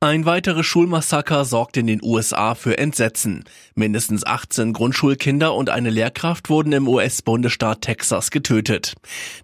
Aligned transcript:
Ein 0.00 0.26
weiteres 0.26 0.66
Schulmassaker 0.66 1.46
sorgt 1.46 1.78
in 1.78 1.86
den 1.86 2.02
USA 2.02 2.54
für 2.54 2.76
Entsetzen. 2.76 3.44
Mindestens 3.74 4.26
18 4.26 4.74
Grundschulkinder 4.74 5.54
und 5.54 5.70
eine 5.70 5.88
Lehrkraft 5.88 6.50
wurden 6.50 6.74
im 6.74 6.86
US-Bundesstaat 6.86 7.80
Texas 7.80 8.30
getötet. 8.30 8.92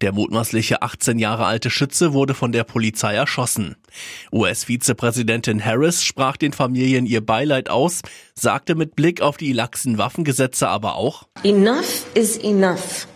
Der 0.00 0.10
mutmaßliche 0.10 0.82
18 0.82 1.20
Jahre 1.20 1.44
alte 1.44 1.70
Schütze 1.70 2.14
wurde 2.14 2.34
von 2.34 2.50
der 2.50 2.64
Polizei 2.64 3.14
erschossen. 3.14 3.76
US-Vizepräsidentin 4.32 5.64
Harris 5.64 6.02
sprach 6.02 6.36
den 6.36 6.52
Familien 6.52 7.06
ihr 7.06 7.24
Beileid 7.24 7.70
aus, 7.70 8.00
sagte 8.34 8.74
mit 8.74 8.96
Blick 8.96 9.20
auf 9.20 9.36
die 9.36 9.52
laxen 9.52 9.98
Waffengesetze 9.98 10.66
aber 10.66 10.96
auch 10.96 11.28
Enough 11.44 12.06
is 12.14 12.36
enough. 12.36 13.06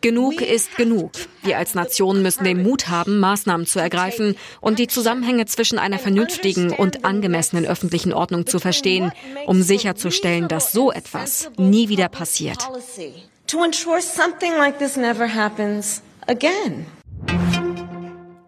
Genug 0.00 0.40
ist 0.40 0.76
genug. 0.76 1.12
Wir 1.42 1.58
als 1.58 1.74
Nation 1.74 2.22
müssen 2.22 2.44
den 2.44 2.62
Mut 2.62 2.88
haben, 2.88 3.18
Maßnahmen 3.18 3.66
zu 3.66 3.78
ergreifen 3.78 4.36
und 4.60 4.78
die 4.78 4.86
Zusammenhänge 4.86 5.46
zwischen 5.46 5.78
einer 5.78 5.98
vernünftigen 5.98 6.70
und 6.70 7.04
angemessenen 7.04 7.66
öffentlichen 7.66 8.12
Ordnung 8.12 8.46
zu 8.46 8.58
verstehen, 8.58 9.12
um 9.46 9.62
sicherzustellen, 9.62 10.48
dass 10.48 10.72
so 10.72 10.92
etwas 10.92 11.50
nie 11.56 11.88
wieder 11.88 12.08
passiert. 12.08 12.68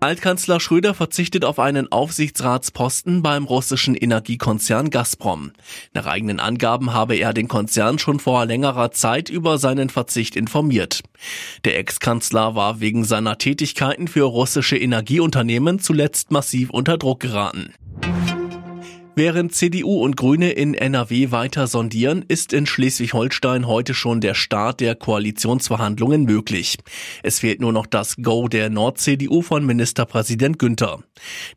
Altkanzler 0.02 0.58
Schröder 0.58 0.94
verzichtet 0.94 1.44
auf 1.44 1.60
einen 1.60 1.92
Aufsichtsratsposten 1.92 3.22
beim 3.22 3.44
russischen 3.44 3.94
Energiekonzern 3.94 4.90
Gazprom. 4.90 5.52
Nach 5.94 6.06
eigenen 6.06 6.40
Angaben 6.40 6.92
habe 6.92 7.14
er 7.14 7.32
den 7.32 7.46
Konzern 7.46 8.00
schon 8.00 8.18
vor 8.18 8.44
längerer 8.44 8.90
Zeit 8.90 9.28
über 9.28 9.58
seinen 9.58 9.90
Verzicht 9.90 10.34
informiert. 10.34 11.04
Der 11.64 11.78
Ex-Kanzler 11.78 12.56
war 12.56 12.80
wegen 12.80 13.04
seiner 13.04 13.38
Tätigkeiten 13.38 14.08
für 14.08 14.24
russische 14.24 14.76
Energieunternehmen 14.76 15.78
zuletzt 15.78 16.32
massiv 16.32 16.70
unter 16.70 16.98
Druck 16.98 17.20
geraten. 17.20 17.72
Während 19.14 19.54
CDU 19.54 20.02
und 20.02 20.16
Grüne 20.16 20.52
in 20.52 20.72
NRW 20.72 21.30
weiter 21.30 21.66
sondieren, 21.66 22.24
ist 22.28 22.54
in 22.54 22.64
Schleswig-Holstein 22.64 23.66
heute 23.66 23.92
schon 23.92 24.22
der 24.22 24.32
Start 24.32 24.80
der 24.80 24.94
Koalitionsverhandlungen 24.94 26.24
möglich. 26.24 26.78
Es 27.22 27.40
fehlt 27.40 27.60
nur 27.60 27.74
noch 27.74 27.84
das 27.84 28.16
Go 28.22 28.48
der 28.48 28.70
Nord-CDU 28.70 29.42
von 29.42 29.66
Ministerpräsident 29.66 30.58
Günther. 30.58 31.00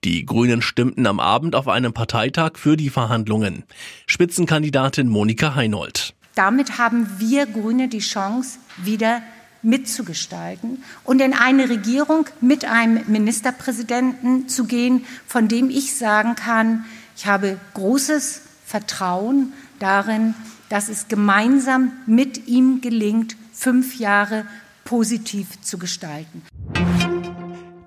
Die 0.03 0.25
Grünen 0.25 0.61
stimmten 0.61 1.07
am 1.07 1.21
Abend 1.21 1.55
auf 1.55 1.69
einem 1.69 1.93
Parteitag 1.93 2.57
für 2.57 2.75
die 2.75 2.89
Verhandlungen. 2.89 3.63
Spitzenkandidatin 4.05 5.07
Monika 5.07 5.55
Heinold. 5.55 6.13
Damit 6.35 6.77
haben 6.77 7.07
wir 7.19 7.45
Grüne 7.45 7.87
die 7.87 7.99
Chance, 7.99 8.59
wieder 8.83 9.21
mitzugestalten 9.61 10.83
und 11.05 11.21
in 11.21 11.33
eine 11.33 11.69
Regierung 11.69 12.25
mit 12.41 12.65
einem 12.65 12.99
Ministerpräsidenten 13.07 14.49
zu 14.49 14.65
gehen, 14.65 15.05
von 15.25 15.47
dem 15.47 15.69
ich 15.69 15.95
sagen 15.95 16.35
kann, 16.35 16.83
ich 17.15 17.25
habe 17.25 17.57
großes 17.73 18.41
Vertrauen 18.65 19.53
darin, 19.79 20.33
dass 20.69 20.89
es 20.89 21.07
gemeinsam 21.07 21.93
mit 22.05 22.47
ihm 22.47 22.81
gelingt, 22.81 23.35
fünf 23.53 23.99
Jahre 23.99 24.45
positiv 24.83 25.61
zu 25.61 25.77
gestalten. 25.77 26.41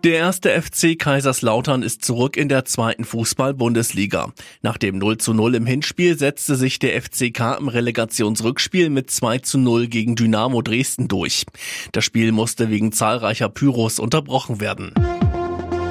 Der 0.04 0.14
erste 0.14 0.50
FC 0.50 0.96
Kaiserslautern 0.96 1.82
ist 1.82 2.04
zurück 2.04 2.36
in 2.36 2.48
der 2.48 2.64
zweiten 2.64 3.04
Fußball-Bundesliga. 3.04 4.32
Nach 4.62 4.78
dem 4.78 4.96
0 4.96 5.18
zu 5.18 5.34
0 5.34 5.56
im 5.56 5.66
Hinspiel 5.66 6.16
setzte 6.16 6.54
sich 6.54 6.78
der 6.78 7.02
FCK 7.02 7.58
im 7.58 7.66
Relegationsrückspiel 7.66 8.90
mit 8.90 9.10
2 9.10 9.38
zu 9.40 9.58
0 9.58 9.88
gegen 9.88 10.14
Dynamo 10.14 10.62
Dresden 10.62 11.08
durch. 11.08 11.44
Das 11.90 12.04
Spiel 12.04 12.30
musste 12.30 12.70
wegen 12.70 12.92
zahlreicher 12.92 13.48
Pyros 13.48 13.98
unterbrochen 13.98 14.60
werden. 14.60 14.94